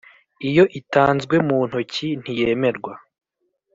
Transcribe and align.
Iyo 0.49 0.63
itanzwe 0.79 1.35
mu 1.47 1.57
ntoki 1.67 2.07
ntiyemerwa 2.21 2.91